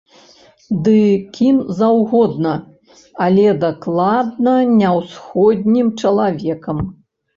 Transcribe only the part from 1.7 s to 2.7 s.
заўгодна,